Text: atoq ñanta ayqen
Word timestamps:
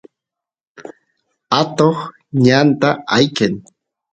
atoq 1.59 1.97
ñanta 2.43 2.89
ayqen 3.15 3.53